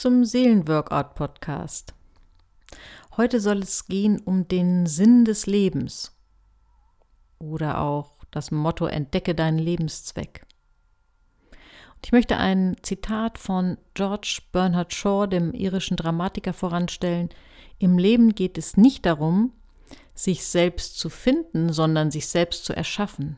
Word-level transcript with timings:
zum 0.00 0.24
Seelenworkout-Podcast. 0.24 1.92
Heute 3.18 3.38
soll 3.38 3.58
es 3.58 3.84
gehen 3.84 4.18
um 4.18 4.48
den 4.48 4.86
Sinn 4.86 5.26
des 5.26 5.44
Lebens 5.44 6.16
oder 7.38 7.82
auch 7.82 8.24
das 8.30 8.50
Motto 8.50 8.86
Entdecke 8.86 9.34
deinen 9.34 9.58
Lebenszweck. 9.58 10.46
Und 11.50 12.06
ich 12.06 12.12
möchte 12.12 12.38
ein 12.38 12.78
Zitat 12.80 13.36
von 13.36 13.76
George 13.92 14.40
Bernard 14.52 14.94
Shaw, 14.94 15.26
dem 15.26 15.52
irischen 15.52 15.98
Dramatiker, 15.98 16.54
voranstellen. 16.54 17.28
Im 17.78 17.98
Leben 17.98 18.34
geht 18.34 18.56
es 18.56 18.78
nicht 18.78 19.04
darum, 19.04 19.52
sich 20.14 20.46
selbst 20.46 20.98
zu 20.98 21.10
finden, 21.10 21.74
sondern 21.74 22.10
sich 22.10 22.26
selbst 22.26 22.64
zu 22.64 22.74
erschaffen. 22.74 23.36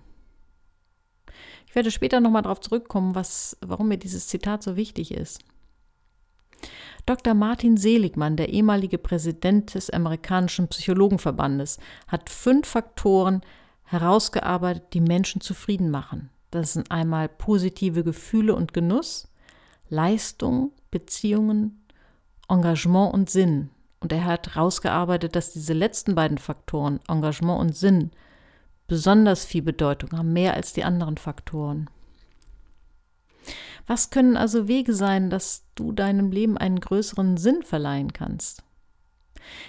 Ich 1.67 1.75
werde 1.75 1.91
später 1.91 2.21
nochmal 2.21 2.43
darauf 2.43 2.61
zurückkommen, 2.61 3.17
was, 3.17 3.57
warum 3.63 3.89
mir 3.89 3.99
dieses 3.99 4.29
Zitat 4.29 4.63
so 4.63 4.77
wichtig 4.77 5.11
ist. 5.11 5.41
Dr. 7.07 7.35
Martin 7.35 7.77
Seligmann, 7.77 8.37
der 8.37 8.51
ehemalige 8.51 8.99
Präsident 8.99 9.75
des 9.75 9.91
amerikanischen 9.91 10.69
Psychologenverbandes, 10.69 11.79
hat 12.07 12.31
fünf 12.31 12.69
Faktoren 12.69 13.43
herausgearbeitet, 13.85 14.85
die 14.93 15.01
Menschen 15.01 15.41
zufrieden 15.41 15.91
machen. 15.91 16.31
Das 16.51 16.75
sind 16.75 16.91
einmal 16.91 17.29
positive 17.29 18.05
Gefühle 18.05 18.55
und 18.55 18.73
Genuss, 18.73 19.29
Leistung, 19.89 20.73
Beziehungen, 20.91 21.85
Engagement 22.49 23.15
und 23.15 23.31
Sinn. 23.31 23.71
Und 24.01 24.13
er 24.13 24.25
hat 24.25 24.55
herausgearbeitet, 24.55 25.35
dass 25.35 25.53
diese 25.53 25.73
letzten 25.73 26.15
beiden 26.15 26.39
Faktoren, 26.39 27.01
Engagement 27.09 27.61
und 27.61 27.77
Sinn, 27.77 28.11
besonders 28.87 29.45
viel 29.45 29.63
Bedeutung 29.63 30.13
haben, 30.13 30.33
mehr 30.33 30.55
als 30.55 30.73
die 30.73 30.85
anderen 30.85 31.17
Faktoren. 31.17 31.89
Was 33.87 34.11
können 34.11 34.37
also 34.37 34.69
Wege 34.69 34.95
sein, 34.95 35.31
dass 35.31 35.65
du 35.75 35.93
deinem 35.93 36.31
Leben 36.31 36.57
einen 36.57 36.81
größeren 36.81 37.37
Sinn 37.37 37.63
verleihen 37.63 38.13
kannst? 38.13 38.63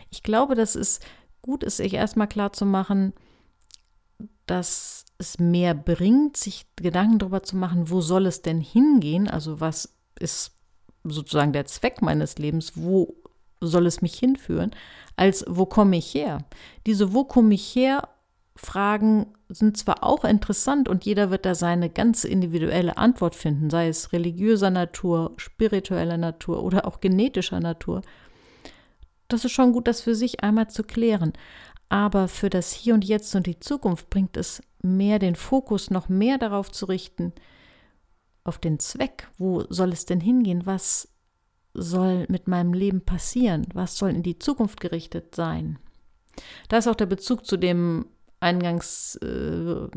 Ich 0.10 0.24
glaube, 0.24 0.56
dass 0.56 0.76
es 0.76 1.00
gut 1.42 1.64
ist, 1.64 1.78
sich 1.78 1.94
erstmal 1.94 2.28
klar 2.28 2.54
zu 2.54 2.66
machen, 2.66 3.14
dass 4.46 5.06
es 5.18 5.40
mehr 5.40 5.74
bringt, 5.74 6.38
sich 6.38 6.66
Gedanken 6.76 7.20
darüber 7.20 7.44
zu 7.44 7.56
machen, 7.56 7.90
wo 7.90 8.02
soll 8.02 8.26
es 8.26 8.42
denn 8.42 8.62
hingehen? 8.62 9.28
Also 9.28 9.60
was 9.60 9.96
ist 10.20 10.52
sozusagen 11.04 11.54
der 11.54 11.66
Zweck 11.66 12.02
meines 12.02 12.38
Lebens? 12.38 12.74
Wo 12.76 13.16
soll 13.62 13.88
es 13.88 14.02
mich 14.02 14.16
hinführen? 14.16 14.72
Als 15.16 15.46
wo 15.48 15.66
komme 15.66 15.98
ich 15.98 16.14
her? 16.14 16.40
Diese 16.86 17.14
Wo 17.14 17.24
komme 17.24 17.54
ich 17.54 17.76
her 17.76 18.10
Fragen 18.56 19.34
sind 19.50 19.78
zwar 19.78 20.04
auch 20.04 20.24
interessant 20.24 20.88
und 20.88 21.06
jeder 21.06 21.32
wird 21.32 21.46
da 21.46 21.56
seine 21.56 21.90
ganz 21.90 22.24
individuelle 22.24 22.98
Antwort 22.98 23.36
finden, 23.36 23.70
sei 23.70 23.88
es 23.88 24.14
religiöser 24.14 24.70
Natur, 24.70 25.34
spiritueller 25.38 26.18
Natur 26.18 26.64
oder 26.64 26.86
auch 26.86 27.00
genetischer 27.00 27.60
Natur. 27.60 28.02
Das 29.28 29.44
ist 29.46 29.52
schon 29.52 29.74
gut, 29.74 29.88
das 29.88 30.02
für 30.02 30.16
sich 30.16 30.44
einmal 30.44 30.70
zu 30.70 30.84
klären. 30.84 31.34
Aber 31.90 32.28
für 32.28 32.50
das 32.50 32.74
Hier 32.74 32.94
und 32.94 33.06
Jetzt 33.06 33.36
und 33.36 33.48
die 33.48 33.60
Zukunft 33.60 34.10
bringt 34.10 34.38
es 34.38 34.62
mehr 34.82 35.20
den 35.20 35.36
Fokus 35.36 35.90
noch 35.90 36.10
mehr 36.10 36.38
darauf 36.38 36.72
zu 36.72 36.86
richten, 36.86 37.34
auf 38.44 38.58
den 38.58 38.80
Zweck. 38.80 39.30
Wo 39.38 39.66
soll 39.70 39.94
es 39.94 40.06
denn 40.06 40.20
hingehen? 40.20 40.66
Was 40.66 41.08
soll 41.74 42.26
mit 42.30 42.48
meinem 42.48 42.74
Leben 42.74 43.02
passieren? 43.02 43.68
Was 43.74 43.98
soll 43.98 44.12
in 44.12 44.24
die 44.24 44.40
Zukunft 44.40 44.80
gerichtet 44.82 45.34
sein? 45.36 45.80
Da 46.68 46.78
ist 46.78 46.88
auch 46.88 46.96
der 46.96 47.06
Bezug 47.06 47.46
zu 47.46 47.58
dem 47.58 48.06
eingangs 48.44 49.16
äh, 49.16 49.88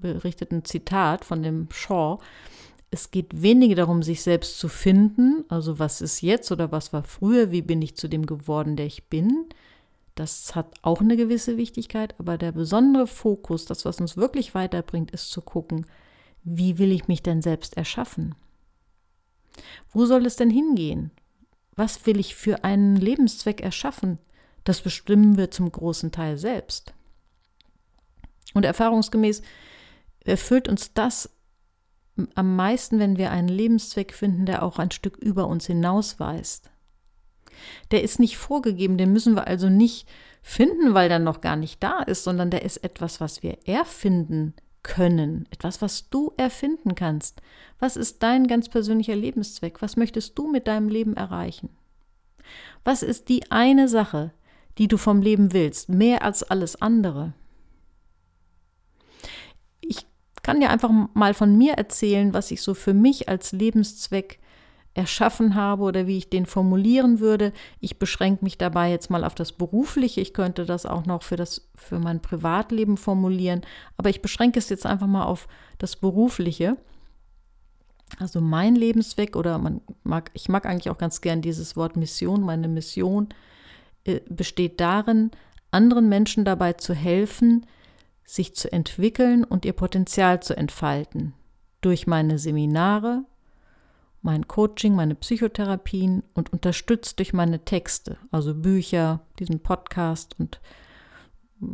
berichteten 0.00 0.64
Zitat 0.64 1.24
von 1.24 1.42
dem 1.42 1.68
Shaw, 1.70 2.18
es 2.94 3.10
geht 3.10 3.42
weniger 3.42 3.74
darum, 3.74 4.04
sich 4.04 4.22
selbst 4.22 4.58
zu 4.58 4.68
finden, 4.68 5.44
also 5.48 5.80
was 5.80 6.00
ist 6.00 6.20
jetzt 6.20 6.52
oder 6.52 6.70
was 6.70 6.92
war 6.92 7.02
früher, 7.02 7.50
wie 7.50 7.62
bin 7.62 7.82
ich 7.82 7.96
zu 7.96 8.06
dem 8.06 8.24
geworden, 8.24 8.76
der 8.76 8.86
ich 8.86 9.08
bin. 9.08 9.46
Das 10.14 10.54
hat 10.54 10.72
auch 10.82 11.00
eine 11.00 11.16
gewisse 11.16 11.56
Wichtigkeit, 11.56 12.14
aber 12.20 12.38
der 12.38 12.52
besondere 12.52 13.08
Fokus, 13.08 13.64
das, 13.64 13.84
was 13.84 14.00
uns 14.00 14.16
wirklich 14.16 14.54
weiterbringt, 14.54 15.10
ist 15.10 15.30
zu 15.30 15.42
gucken, 15.42 15.86
wie 16.44 16.78
will 16.78 16.92
ich 16.92 17.08
mich 17.08 17.20
denn 17.20 17.42
selbst 17.42 17.76
erschaffen? 17.76 18.36
Wo 19.90 20.06
soll 20.06 20.24
es 20.24 20.36
denn 20.36 20.50
hingehen? 20.50 21.10
Was 21.74 22.06
will 22.06 22.20
ich 22.20 22.36
für 22.36 22.62
einen 22.62 22.94
Lebenszweck 22.94 23.60
erschaffen? 23.60 24.18
Das 24.62 24.82
bestimmen 24.82 25.36
wir 25.36 25.50
zum 25.50 25.70
großen 25.70 26.12
Teil 26.12 26.38
selbst. 26.38 26.93
Und 28.54 28.64
erfahrungsgemäß 28.64 29.42
erfüllt 30.20 30.68
uns 30.68 30.94
das 30.94 31.30
am 32.34 32.56
meisten, 32.56 32.98
wenn 32.98 33.18
wir 33.18 33.30
einen 33.30 33.48
Lebenszweck 33.48 34.14
finden, 34.14 34.46
der 34.46 34.62
auch 34.62 34.78
ein 34.78 34.92
Stück 34.92 35.16
über 35.16 35.48
uns 35.48 35.66
hinausweist. 35.66 36.70
Der 37.90 38.02
ist 38.02 38.18
nicht 38.18 38.36
vorgegeben, 38.36 38.98
den 38.98 39.12
müssen 39.12 39.34
wir 39.34 39.46
also 39.46 39.68
nicht 39.68 40.08
finden, 40.42 40.94
weil 40.94 41.08
der 41.08 41.18
noch 41.18 41.40
gar 41.40 41.56
nicht 41.56 41.82
da 41.82 42.00
ist, 42.02 42.24
sondern 42.24 42.50
der 42.50 42.62
ist 42.62 42.78
etwas, 42.78 43.20
was 43.20 43.42
wir 43.42 43.58
erfinden 43.66 44.54
können, 44.82 45.48
etwas, 45.50 45.82
was 45.82 46.10
du 46.10 46.32
erfinden 46.36 46.94
kannst. 46.94 47.40
Was 47.78 47.96
ist 47.96 48.22
dein 48.22 48.46
ganz 48.46 48.68
persönlicher 48.68 49.16
Lebenszweck? 49.16 49.82
Was 49.82 49.96
möchtest 49.96 50.38
du 50.38 50.50
mit 50.50 50.66
deinem 50.66 50.88
Leben 50.88 51.16
erreichen? 51.16 51.70
Was 52.84 53.02
ist 53.02 53.28
die 53.28 53.50
eine 53.50 53.88
Sache, 53.88 54.32
die 54.76 54.88
du 54.88 54.98
vom 54.98 55.22
Leben 55.22 55.52
willst, 55.52 55.88
mehr 55.88 56.22
als 56.22 56.42
alles 56.42 56.80
andere? 56.80 57.32
Kann 60.44 60.60
dir 60.60 60.70
einfach 60.70 60.90
mal 61.14 61.34
von 61.34 61.56
mir 61.56 61.72
erzählen, 61.72 62.32
was 62.32 62.52
ich 62.52 62.62
so 62.62 62.74
für 62.74 62.94
mich 62.94 63.28
als 63.28 63.50
Lebenszweck 63.50 64.38
erschaffen 64.92 65.56
habe 65.56 65.82
oder 65.82 66.06
wie 66.06 66.18
ich 66.18 66.30
den 66.30 66.46
formulieren 66.46 67.18
würde. 67.18 67.52
Ich 67.80 67.98
beschränke 67.98 68.44
mich 68.44 68.58
dabei 68.58 68.90
jetzt 68.90 69.10
mal 69.10 69.24
auf 69.24 69.34
das 69.34 69.50
Berufliche. 69.50 70.20
Ich 70.20 70.32
könnte 70.32 70.66
das 70.66 70.86
auch 70.86 71.06
noch 71.06 71.22
für, 71.24 71.36
das, 71.36 71.68
für 71.74 71.98
mein 71.98 72.20
Privatleben 72.20 72.96
formulieren, 72.96 73.62
aber 73.96 74.10
ich 74.10 74.22
beschränke 74.22 74.60
es 74.60 74.68
jetzt 74.68 74.86
einfach 74.86 75.08
mal 75.08 75.24
auf 75.24 75.48
das 75.78 75.96
Berufliche. 75.96 76.76
Also 78.20 78.40
mein 78.40 78.76
Lebenszweck 78.76 79.34
oder 79.34 79.58
man 79.58 79.80
mag, 80.04 80.30
ich 80.34 80.48
mag 80.48 80.66
eigentlich 80.66 80.90
auch 80.90 80.98
ganz 80.98 81.20
gern 81.20 81.42
dieses 81.42 81.74
Wort 81.74 81.96
Mission. 81.96 82.42
Meine 82.42 82.68
Mission 82.68 83.30
äh, 84.04 84.20
besteht 84.28 84.78
darin, 84.78 85.30
anderen 85.70 86.08
Menschen 86.08 86.44
dabei 86.44 86.74
zu 86.74 86.94
helfen, 86.94 87.66
sich 88.24 88.54
zu 88.54 88.72
entwickeln 88.72 89.44
und 89.44 89.64
ihr 89.64 89.72
Potenzial 89.72 90.42
zu 90.42 90.56
entfalten. 90.56 91.34
Durch 91.80 92.06
meine 92.06 92.38
Seminare, 92.38 93.24
mein 94.22 94.48
Coaching, 94.48 94.94
meine 94.94 95.14
Psychotherapien 95.14 96.22
und 96.32 96.52
unterstützt 96.52 97.18
durch 97.18 97.34
meine 97.34 97.64
Texte, 97.64 98.16
also 98.30 98.54
Bücher, 98.54 99.20
diesen 99.38 99.60
Podcast 99.60 100.34
und 100.38 100.60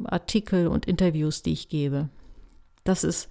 Artikel 0.05 0.67
und 0.67 0.87
Interviews, 0.87 1.43
die 1.43 1.53
ich 1.53 1.69
gebe. 1.69 2.09
Das 2.83 3.05
ist 3.05 3.29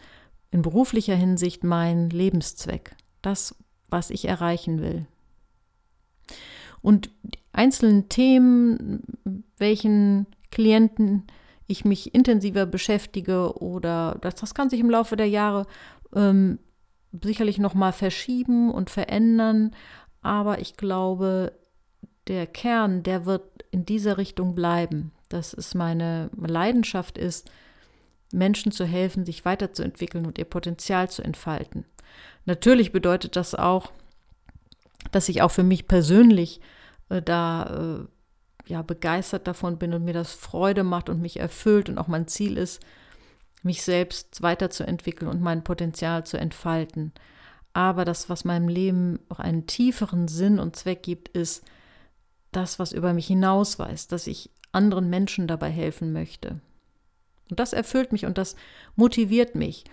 in 0.52 0.62
beruflicher 0.62 1.16
Hinsicht 1.16 1.64
mein 1.64 2.10
Lebenszweck, 2.10 2.96
das, 3.22 3.56
was 3.90 4.10
ich 4.10 4.26
erreichen 4.26 4.82
will. 4.82 5.06
Und 6.82 7.10
die 7.24 7.40
einzelnen 7.52 8.08
Themen, 8.08 9.04
welchen 9.58 10.28
Klienten 10.50 11.28
ich 11.70 11.86
mich 11.86 12.14
intensiver 12.16 12.66
beschäftige 12.66 13.58
oder 13.62 14.18
das, 14.22 14.36
das 14.36 14.54
kann 14.54 14.70
sich 14.70 14.80
im 14.80 14.90
Laufe 14.90 15.16
der 15.16 15.30
Jahre 15.30 15.66
ähm, 16.16 16.60
sicherlich 17.24 17.60
nochmal 17.60 17.94
verschieben 17.94 18.72
und 18.72 18.90
verändern. 18.90 19.76
Aber 20.22 20.60
ich 20.60 20.76
glaube, 20.76 21.54
der 22.28 22.48
Kern, 22.48 23.04
der 23.04 23.26
wird 23.26 23.44
in 23.72 23.86
dieser 23.86 24.18
Richtung 24.18 24.56
bleiben. 24.56 25.12
Dass 25.30 25.54
es 25.54 25.76
meine 25.76 26.32
Leidenschaft 26.36 27.20
ist, 27.20 27.52
Menschen 28.32 28.72
zu 28.72 28.86
helfen, 28.86 29.26
sich 29.26 29.46
weiterzuentwickeln 29.46 30.26
und 30.26 30.40
ihr 30.40 30.46
Potenzial 30.46 31.10
zu 31.10 31.22
entfalten. 31.22 31.86
Natürlich 32.46 32.92
bedeutet 32.92 33.36
das 33.36 33.54
auch, 33.54 33.92
dass 35.12 35.30
ich 35.30 35.44
auch 35.44 35.52
für 35.52 35.64
mich 35.64 35.88
persönlich 35.88 36.62
äh, 37.10 37.22
da 37.22 38.00
äh, 38.02 38.19
ja, 38.70 38.84
begeistert 38.84 39.48
davon 39.48 39.78
bin 39.78 39.94
und 39.94 40.06
mir 40.06 40.14
das 40.14 40.32
Freude 40.32 40.84
macht 40.84 41.10
und 41.10 41.22
mich 41.22 41.40
erfüllt 41.40 41.90
und 41.90 41.98
auch 41.98 42.08
mein 42.08 42.28
Ziel 42.28 42.56
ist, 42.56 42.82
mich 43.64 43.82
selbst 43.82 44.42
weiterzuentwickeln 44.42 45.30
und 45.30 45.42
mein 45.42 45.64
Potenzial 45.64 46.24
zu 46.26 46.38
entfalten. 46.38 47.12
Aber 47.74 48.06
das, 48.06 48.30
was 48.30 48.46
meinem 48.46 48.68
Leben 48.68 49.20
auch 49.28 49.40
einen 49.40 49.66
tieferen 49.66 50.28
Sinn 50.28 50.60
und 50.60 50.76
Zweck 50.76 51.02
gibt, 51.02 51.30
ist 51.30 51.64
das, 52.52 52.80
was 52.80 52.92
über 52.92 53.14
mich 53.14 53.28
hinausweist, 53.28 54.12
dass 54.12 54.28
ich 54.28 54.52
anderen 54.72 55.10
Menschen 55.10 55.48
dabei 55.48 55.70
helfen 55.70 56.14
möchte. 56.14 56.62
Und 57.50 57.60
das 57.60 57.74
erfüllt 57.74 58.12
mich 58.12 58.28
und 58.28 58.38
das 58.38 58.56
motiviert 58.96 59.56
mich. 59.56 59.86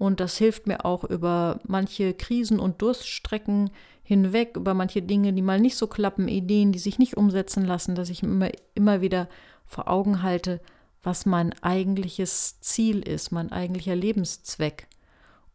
Und 0.00 0.18
das 0.18 0.38
hilft 0.38 0.66
mir 0.66 0.86
auch 0.86 1.04
über 1.04 1.60
manche 1.62 2.14
Krisen 2.14 2.58
und 2.58 2.80
Durststrecken 2.80 3.68
hinweg, 4.02 4.56
über 4.56 4.72
manche 4.72 5.02
Dinge, 5.02 5.34
die 5.34 5.42
mal 5.42 5.60
nicht 5.60 5.76
so 5.76 5.88
klappen, 5.88 6.26
Ideen, 6.26 6.72
die 6.72 6.78
sich 6.78 6.98
nicht 6.98 7.18
umsetzen 7.18 7.66
lassen, 7.66 7.94
dass 7.94 8.08
ich 8.08 8.22
immer, 8.22 8.48
immer 8.74 9.02
wieder 9.02 9.28
vor 9.66 9.88
Augen 9.88 10.22
halte, 10.22 10.62
was 11.02 11.26
mein 11.26 11.52
eigentliches 11.62 12.60
Ziel 12.62 13.06
ist, 13.06 13.30
mein 13.30 13.52
eigentlicher 13.52 13.94
Lebenszweck. 13.94 14.86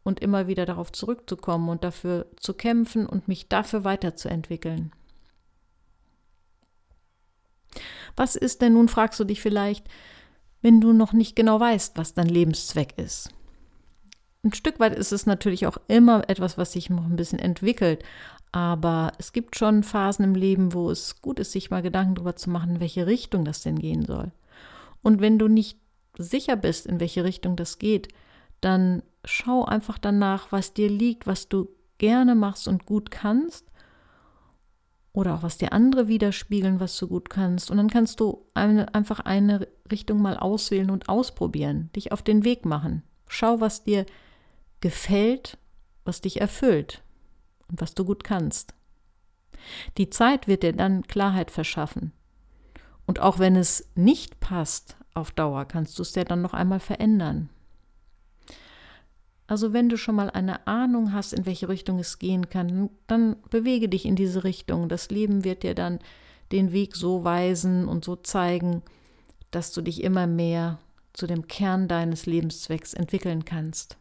Und 0.04 0.20
immer 0.20 0.46
wieder 0.46 0.64
darauf 0.64 0.92
zurückzukommen 0.92 1.68
und 1.68 1.82
dafür 1.82 2.26
zu 2.36 2.54
kämpfen 2.54 3.04
und 3.04 3.26
mich 3.26 3.48
dafür 3.48 3.82
weiterzuentwickeln. 3.82 4.92
Was 8.14 8.36
ist 8.36 8.62
denn 8.62 8.74
nun, 8.74 8.86
fragst 8.86 9.18
du 9.18 9.24
dich 9.24 9.40
vielleicht, 9.40 9.88
wenn 10.62 10.80
du 10.80 10.92
noch 10.92 11.12
nicht 11.12 11.34
genau 11.34 11.58
weißt, 11.58 11.98
was 11.98 12.14
dein 12.14 12.28
Lebenszweck 12.28 12.96
ist? 12.96 13.30
Ein 14.46 14.52
Stück 14.52 14.78
weit 14.78 14.94
ist 14.94 15.10
es 15.10 15.26
natürlich 15.26 15.66
auch 15.66 15.76
immer 15.88 16.30
etwas, 16.30 16.56
was 16.56 16.70
sich 16.70 16.88
noch 16.88 17.04
ein 17.04 17.16
bisschen 17.16 17.40
entwickelt. 17.40 18.04
Aber 18.52 19.10
es 19.18 19.32
gibt 19.32 19.56
schon 19.56 19.82
Phasen 19.82 20.24
im 20.24 20.36
Leben, 20.36 20.72
wo 20.72 20.88
es 20.88 21.20
gut 21.20 21.40
ist, 21.40 21.50
sich 21.50 21.70
mal 21.70 21.82
Gedanken 21.82 22.14
darüber 22.14 22.36
zu 22.36 22.50
machen, 22.50 22.76
in 22.76 22.80
welche 22.80 23.08
Richtung 23.08 23.44
das 23.44 23.62
denn 23.62 23.76
gehen 23.76 24.04
soll. 24.04 24.30
Und 25.02 25.20
wenn 25.20 25.40
du 25.40 25.48
nicht 25.48 25.80
sicher 26.16 26.54
bist, 26.54 26.86
in 26.86 27.00
welche 27.00 27.24
Richtung 27.24 27.56
das 27.56 27.80
geht, 27.80 28.06
dann 28.60 29.02
schau 29.24 29.64
einfach 29.64 29.98
danach, 29.98 30.52
was 30.52 30.72
dir 30.72 30.90
liegt, 30.90 31.26
was 31.26 31.48
du 31.48 31.68
gerne 31.98 32.36
machst 32.36 32.68
und 32.68 32.86
gut 32.86 33.10
kannst. 33.10 33.66
Oder 35.12 35.34
auch 35.34 35.42
was 35.42 35.58
dir 35.58 35.72
andere 35.72 36.06
widerspiegeln, 36.06 36.78
was 36.78 36.96
du 36.96 37.08
gut 37.08 37.30
kannst. 37.30 37.68
Und 37.68 37.78
dann 37.78 37.90
kannst 37.90 38.20
du 38.20 38.46
eine, 38.54 38.94
einfach 38.94 39.18
eine 39.18 39.66
Richtung 39.90 40.22
mal 40.22 40.36
auswählen 40.36 40.90
und 40.90 41.08
ausprobieren, 41.08 41.90
dich 41.96 42.12
auf 42.12 42.22
den 42.22 42.44
Weg 42.44 42.64
machen. 42.64 43.02
Schau, 43.26 43.60
was 43.60 43.82
dir 43.82 44.06
gefällt, 44.80 45.58
was 46.04 46.20
dich 46.20 46.40
erfüllt 46.40 47.02
und 47.68 47.80
was 47.80 47.94
du 47.94 48.04
gut 48.04 48.24
kannst. 48.24 48.74
Die 49.96 50.10
Zeit 50.10 50.46
wird 50.46 50.62
dir 50.62 50.72
dann 50.72 51.02
Klarheit 51.02 51.50
verschaffen. 51.50 52.12
Und 53.06 53.20
auch 53.20 53.38
wenn 53.38 53.56
es 53.56 53.88
nicht 53.94 54.40
passt 54.40 54.96
auf 55.14 55.30
Dauer, 55.30 55.64
kannst 55.64 55.98
du 55.98 56.02
es 56.02 56.14
ja 56.14 56.24
dann 56.24 56.42
noch 56.42 56.54
einmal 56.54 56.80
verändern. 56.80 57.48
Also 59.46 59.72
wenn 59.72 59.88
du 59.88 59.96
schon 59.96 60.16
mal 60.16 60.30
eine 60.30 60.66
Ahnung 60.66 61.12
hast, 61.12 61.32
in 61.32 61.46
welche 61.46 61.68
Richtung 61.68 62.00
es 62.00 62.18
gehen 62.18 62.48
kann, 62.48 62.90
dann 63.06 63.36
bewege 63.48 63.88
dich 63.88 64.04
in 64.04 64.16
diese 64.16 64.42
Richtung. 64.42 64.88
Das 64.88 65.10
Leben 65.10 65.44
wird 65.44 65.62
dir 65.62 65.74
dann 65.74 66.00
den 66.50 66.72
Weg 66.72 66.96
so 66.96 67.22
weisen 67.22 67.86
und 67.86 68.04
so 68.04 68.16
zeigen, 68.16 68.82
dass 69.52 69.72
du 69.72 69.82
dich 69.82 70.02
immer 70.02 70.26
mehr 70.26 70.78
zu 71.12 71.26
dem 71.26 71.46
Kern 71.46 71.86
deines 71.86 72.26
Lebenszwecks 72.26 72.92
entwickeln 72.92 73.44
kannst. 73.44 73.96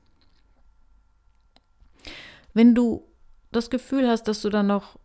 Wenn 2.56 2.74
du 2.74 3.04
das 3.52 3.69
Gefühl 3.69 4.07
hast, 4.07 4.24
dass 4.24 4.42
du 4.42 4.50
dann 4.50 4.66
noch 4.66 4.98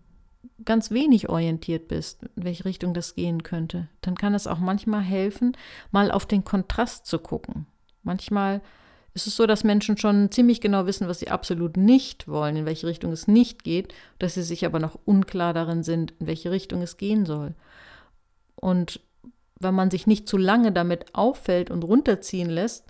ganz 0.65 0.91
wenig 0.91 1.29
orientiert 1.29 1.89
bist, 1.89 2.23
in 2.37 2.45
welche 2.45 2.65
Richtung 2.65 2.95
das 2.95 3.17
gehen 3.17 3.43
könnte, 3.43 3.89
dann 4.01 4.15
kann 4.15 4.35
es 4.35 4.47
auch 4.47 4.59
manchmal 4.59 5.03
helfen, 5.03 5.57
mal 5.91 6.11
auf 6.11 6.27
den 6.27 6.45
Kontrast 6.45 7.07
zu 7.07 7.19
gucken. 7.19 7.67
Manchmal 8.03 8.63
ist 9.15 9.27
es 9.27 9.35
so, 9.35 9.47
dass 9.47 9.65
Menschen 9.65 9.99
schon 9.99 10.31
ziemlich 10.31 10.61
genau 10.61 10.87
wissen, 10.87 11.09
was 11.09 11.19
sie 11.19 11.29
absolut 11.29 11.77
nicht 11.77 12.29
wollen, 12.29 12.57
in 12.57 12.67
welche 12.67 12.87
Richtung 12.87 13.11
es 13.11 13.27
nicht 13.27 13.65
geht, 13.65 13.93
dass 14.21 14.35
sie 14.35 14.43
sich 14.43 14.65
aber 14.65 14.79
noch 14.79 14.99
unklar 15.05 15.53
darin 15.53 15.83
sind, 15.83 16.15
in 16.21 16.29
welche 16.29 16.53
Richtung 16.53 16.83
es 16.83 16.97
gehen 16.97 17.27
soll. 17.27 17.55
Und 18.55 19.01
wenn 19.59 19.75
man 19.75 19.91
sich 19.91 20.07
nicht 20.07 20.29
zu 20.29 20.37
lange 20.37 20.71
damit 20.71 21.17
auffällt 21.17 21.71
und 21.71 21.83
runterziehen 21.83 22.49
lässt, 22.49 22.87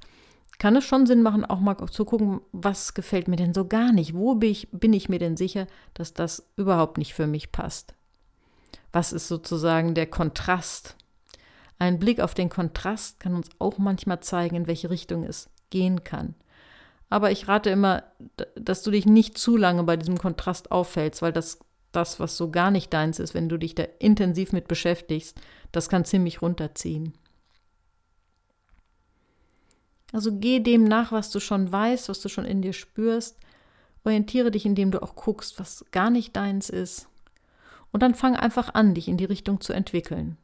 kann 0.61 0.77
es 0.77 0.85
schon 0.85 1.07
Sinn 1.07 1.23
machen, 1.23 1.47
auch 1.47 1.59
mal 1.59 1.75
zu 1.89 2.05
gucken, 2.05 2.43
was 2.53 2.93
gefällt 2.93 3.29
mir 3.29 3.37
denn 3.37 3.55
so 3.55 3.67
gar 3.67 3.93
nicht? 3.93 4.15
Wo 4.15 4.35
bin 4.35 4.51
ich, 4.51 4.69
bin 4.71 4.93
ich 4.93 5.09
mir 5.09 5.19
denn 5.19 5.39
sicher, 5.39 5.67
dass 5.95 6.13
das 6.13 6.47
überhaupt 6.57 6.99
nicht 6.99 7.15
für 7.15 7.27
mich 7.27 7.51
passt? 7.51 7.95
Was 8.93 9.15
ist 9.15 9.27
sozusagen 9.27 9.95
der 9.95 10.07
Kontrast? 10.07 10.97
Ein 11.79 11.99
Blick 11.99 12.21
auf 12.21 12.35
den 12.35 12.51
Kontrast 12.51 13.21
kann 13.21 13.35
uns 13.35 13.49
auch 13.59 13.79
manchmal 13.79 14.21
zeigen, 14.21 14.55
in 14.55 14.67
welche 14.67 14.91
Richtung 14.91 15.25
es 15.25 15.49
gehen 15.71 16.05
kann. 16.05 16.35
Aber 17.09 17.31
ich 17.31 17.49
rate 17.49 17.71
immer, 17.71 18.05
dass 18.55 18.83
du 18.83 18.91
dich 18.91 19.07
nicht 19.07 19.39
zu 19.39 19.57
lange 19.57 19.85
bei 19.85 19.97
diesem 19.97 20.19
Kontrast 20.19 20.71
auffällst, 20.71 21.23
weil 21.23 21.33
das, 21.33 21.59
das, 21.91 22.21
was 22.21 22.37
so 22.37 22.51
gar 22.51 22.71
nicht 22.71 22.93
deins 22.93 23.19
ist, 23.19 23.33
wenn 23.33 23.49
du 23.49 23.57
dich 23.57 23.75
da 23.75 23.85
intensiv 23.99 24.53
mit 24.53 24.69
beschäftigst, 24.69 25.41
das 25.73 25.89
kann 25.89 26.05
ziemlich 26.05 26.43
runterziehen. 26.43 27.15
Also 30.13 30.31
geh 30.33 30.61
dem 30.61 30.85
nach, 30.85 31.13
was 31.13 31.31
du 31.31 31.41
schon 31.41 31.71
weißt, 31.71 32.09
was 32.09 32.21
du 32.21 32.29
schon 32.29 32.45
in 32.45 32.63
dir 32.63 32.73
spürst. 32.73 33.39
Orientiere 34.05 34.51
dich, 34.51 34.67
indem 34.67 34.91
du 34.91 35.03
auch 35.03 35.15
guckst, 35.15 35.61
was 35.61 35.85
gar 35.91 36.11
nicht 36.11 36.35
deins 36.35 36.71
ist. 36.71 37.09
Und 37.93 38.03
dann 38.03 38.15
fang 38.15 38.37
einfach 38.37 38.75
an, 38.75 38.95
dich 38.95 39.09
in 39.09 39.17
die 39.17 39.25
Richtung 39.25 39.61
zu 39.61 39.73
entwickeln. 39.73 40.37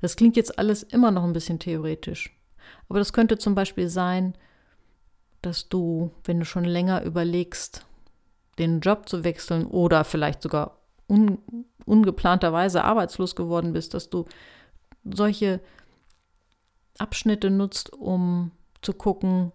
Das 0.00 0.16
klingt 0.16 0.36
jetzt 0.36 0.58
alles 0.58 0.82
immer 0.82 1.10
noch 1.10 1.24
ein 1.24 1.32
bisschen 1.32 1.58
theoretisch. 1.58 2.36
Aber 2.88 2.98
das 2.98 3.12
könnte 3.12 3.38
zum 3.38 3.54
Beispiel 3.54 3.88
sein, 3.88 4.34
dass 5.42 5.68
du, 5.68 6.10
wenn 6.24 6.40
du 6.40 6.44
schon 6.44 6.64
länger 6.64 7.02
überlegst, 7.02 7.86
den 8.58 8.80
Job 8.80 9.08
zu 9.08 9.24
wechseln 9.24 9.66
oder 9.66 10.04
vielleicht 10.04 10.42
sogar 10.42 10.78
un, 11.08 11.38
ungeplanterweise 11.86 12.84
arbeitslos 12.84 13.36
geworden 13.36 13.72
bist, 13.72 13.94
dass 13.94 14.10
du 14.10 14.26
solche 15.04 15.60
Abschnitte 16.98 17.50
nutzt, 17.50 17.92
um 17.92 18.50
zu 18.82 18.92
gucken, 18.92 19.52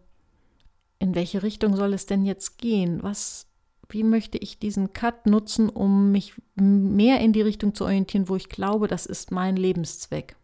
in 0.99 1.15
welche 1.15 1.43
Richtung 1.43 1.75
soll 1.75 1.93
es 1.93 2.05
denn 2.05 2.25
jetzt 2.25 2.57
gehen? 2.57 3.03
Was, 3.03 3.47
wie 3.89 4.03
möchte 4.03 4.37
ich 4.37 4.59
diesen 4.59 4.93
Cut 4.93 5.25
nutzen, 5.25 5.69
um 5.69 6.11
mich 6.11 6.33
mehr 6.55 7.19
in 7.19 7.33
die 7.33 7.41
Richtung 7.41 7.75
zu 7.75 7.83
orientieren, 7.83 8.29
wo 8.29 8.35
ich 8.35 8.49
glaube, 8.49 8.87
das 8.87 9.05
ist 9.05 9.31
mein 9.31 9.55
Lebenszweck? 9.55 10.37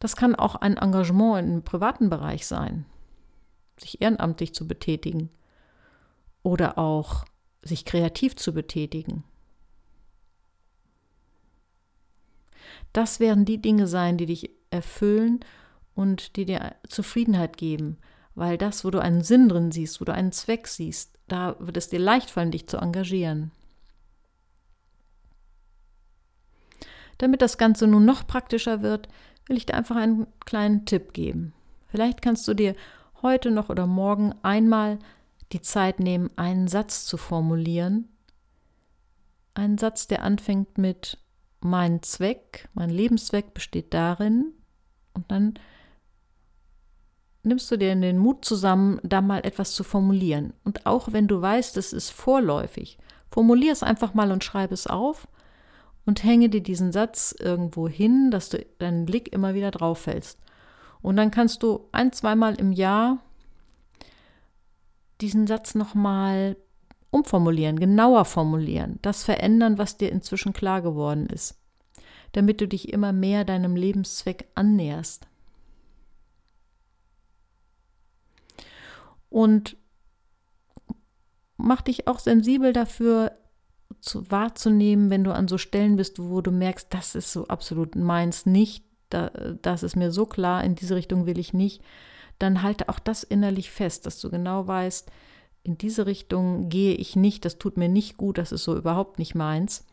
Das 0.00 0.16
kann 0.16 0.34
auch 0.34 0.56
ein 0.56 0.76
Engagement 0.76 1.48
im 1.48 1.62
privaten 1.62 2.10
Bereich 2.10 2.46
sein, 2.46 2.86
sich 3.78 4.02
ehrenamtlich 4.02 4.52
zu 4.52 4.66
betätigen 4.66 5.30
oder 6.42 6.76
auch 6.76 7.24
sich 7.62 7.84
kreativ 7.84 8.34
zu 8.34 8.52
betätigen. 8.52 9.22
Das 12.92 13.20
werden 13.20 13.44
die 13.44 13.62
Dinge 13.62 13.86
sein, 13.86 14.18
die 14.18 14.26
dich 14.26 14.50
erfüllen 14.70 15.44
und 15.94 16.36
die 16.36 16.44
dir 16.44 16.74
Zufriedenheit 16.88 17.56
geben, 17.56 17.98
weil 18.34 18.58
das, 18.58 18.84
wo 18.84 18.90
du 18.90 19.00
einen 19.00 19.22
Sinn 19.22 19.48
drin 19.48 19.72
siehst, 19.72 20.00
wo 20.00 20.04
du 20.04 20.12
einen 20.12 20.32
Zweck 20.32 20.66
siehst, 20.66 21.18
da 21.28 21.56
wird 21.58 21.76
es 21.76 21.88
dir 21.88 21.98
leicht 21.98 22.30
fallen, 22.30 22.50
dich 22.50 22.66
zu 22.66 22.78
engagieren. 22.78 23.50
Damit 27.18 27.42
das 27.42 27.58
Ganze 27.58 27.86
nun 27.86 28.04
noch 28.04 28.26
praktischer 28.26 28.82
wird, 28.82 29.08
will 29.46 29.56
ich 29.56 29.66
dir 29.66 29.74
einfach 29.74 29.96
einen 29.96 30.26
kleinen 30.44 30.86
Tipp 30.86 31.12
geben. 31.12 31.52
Vielleicht 31.88 32.22
kannst 32.22 32.48
du 32.48 32.54
dir 32.54 32.74
heute 33.22 33.50
noch 33.50 33.68
oder 33.68 33.86
morgen 33.86 34.34
einmal 34.42 34.98
die 35.52 35.60
Zeit 35.60 36.00
nehmen, 36.00 36.30
einen 36.36 36.68
Satz 36.68 37.04
zu 37.04 37.16
formulieren. 37.16 38.08
Einen 39.54 39.78
Satz, 39.78 40.06
der 40.06 40.22
anfängt 40.22 40.78
mit 40.78 41.18
mein 41.60 42.02
Zweck, 42.02 42.68
mein 42.74 42.90
Lebenszweck 42.90 43.54
besteht 43.54 43.94
darin 43.94 44.52
und 45.14 45.30
dann 45.30 45.54
nimmst 47.42 47.70
du 47.70 47.76
dir 47.76 47.94
den 47.94 48.18
Mut 48.18 48.44
zusammen, 48.44 49.00
da 49.02 49.20
mal 49.20 49.44
etwas 49.44 49.72
zu 49.72 49.84
formulieren. 49.84 50.52
Und 50.64 50.86
auch 50.86 51.12
wenn 51.12 51.26
du 51.26 51.40
weißt, 51.40 51.76
es 51.76 51.92
ist 51.92 52.10
vorläufig, 52.10 52.98
formulier 53.30 53.72
es 53.72 53.82
einfach 53.82 54.14
mal 54.14 54.30
und 54.30 54.44
schreib 54.44 54.72
es 54.72 54.86
auf 54.86 55.26
und 56.06 56.24
hänge 56.24 56.48
dir 56.48 56.62
diesen 56.62 56.92
Satz 56.92 57.34
irgendwo 57.38 57.88
hin, 57.88 58.30
dass 58.30 58.48
du 58.48 58.64
deinen 58.78 59.06
Blick 59.06 59.32
immer 59.32 59.54
wieder 59.54 59.70
drauf 59.70 59.98
fällst. 59.98 60.38
Und 61.00 61.16
dann 61.16 61.30
kannst 61.30 61.62
du 61.62 61.88
ein, 61.92 62.12
zweimal 62.12 62.54
im 62.54 62.72
Jahr 62.72 63.18
diesen 65.20 65.46
Satz 65.46 65.74
nochmal 65.74 66.56
umformulieren, 67.10 67.78
genauer 67.78 68.24
formulieren, 68.24 68.98
das 69.02 69.24
verändern, 69.24 69.78
was 69.78 69.96
dir 69.96 70.10
inzwischen 70.10 70.52
klar 70.52 70.80
geworden 70.80 71.26
ist, 71.26 71.56
damit 72.32 72.60
du 72.60 72.68
dich 72.68 72.92
immer 72.92 73.12
mehr 73.12 73.44
deinem 73.44 73.76
Lebenszweck 73.76 74.46
annäherst. 74.54 75.26
Und 79.32 79.78
mach 81.56 81.80
dich 81.80 82.06
auch 82.06 82.18
sensibel 82.18 82.72
dafür, 82.72 83.32
zu, 84.00 84.30
wahrzunehmen, 84.30 85.10
wenn 85.10 85.24
du 85.24 85.32
an 85.32 85.48
so 85.48 85.56
Stellen 85.58 85.96
bist, 85.96 86.18
wo 86.18 86.40
du 86.42 86.50
merkst, 86.50 86.88
das 86.90 87.14
ist 87.14 87.32
so 87.32 87.46
absolut 87.46 87.96
meins 87.96 88.46
nicht, 88.46 88.84
da, 89.08 89.30
das 89.62 89.82
ist 89.82 89.96
mir 89.96 90.10
so 90.12 90.26
klar, 90.26 90.64
in 90.64 90.74
diese 90.74 90.96
Richtung 90.96 91.24
will 91.24 91.38
ich 91.38 91.54
nicht, 91.54 91.82
dann 92.38 92.62
halte 92.62 92.88
auch 92.88 92.98
das 92.98 93.22
innerlich 93.22 93.70
fest, 93.70 94.04
dass 94.04 94.20
du 94.20 94.30
genau 94.30 94.66
weißt, 94.66 95.10
in 95.62 95.78
diese 95.78 96.06
Richtung 96.06 96.68
gehe 96.68 96.94
ich 96.94 97.14
nicht, 97.14 97.44
das 97.44 97.58
tut 97.58 97.76
mir 97.76 97.88
nicht 97.88 98.16
gut, 98.16 98.38
das 98.38 98.52
ist 98.52 98.64
so 98.64 98.76
überhaupt 98.76 99.18
nicht 99.18 99.34
meins. 99.34 99.86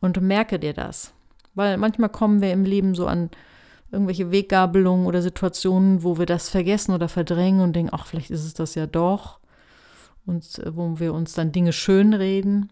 Und 0.00 0.20
merke 0.20 0.58
dir 0.58 0.72
das. 0.72 1.12
Weil 1.54 1.76
manchmal 1.76 2.10
kommen 2.10 2.40
wir 2.40 2.52
im 2.52 2.64
Leben 2.64 2.94
so 2.94 3.06
an 3.06 3.30
irgendwelche 3.92 4.30
Weggabelungen 4.30 5.06
oder 5.06 5.22
Situationen, 5.22 6.02
wo 6.02 6.18
wir 6.18 6.26
das 6.26 6.48
vergessen 6.48 6.94
oder 6.94 7.08
verdrängen 7.08 7.60
und 7.60 7.74
denken, 7.74 7.92
ach, 7.92 8.06
vielleicht 8.06 8.30
ist 8.30 8.44
es 8.44 8.54
das 8.54 8.74
ja 8.74 8.86
doch. 8.86 9.40
Und 10.26 10.58
äh, 10.60 10.76
wo 10.76 10.98
wir 10.98 11.14
uns 11.14 11.34
dann 11.34 11.52
Dinge 11.52 11.72
schönreden. 11.72 12.70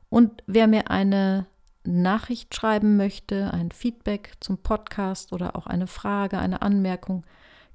Und 0.08 0.42
wer 0.46 0.66
mir 0.66 0.90
eine 0.90 1.46
Nachricht 1.84 2.52
schreiben 2.54 2.96
möchte, 2.96 3.52
ein 3.52 3.70
Feedback 3.70 4.32
zum 4.40 4.58
Podcast 4.58 5.32
oder 5.32 5.56
auch 5.56 5.66
eine 5.66 5.86
Frage, 5.86 6.38
eine 6.38 6.60
Anmerkung, 6.62 7.24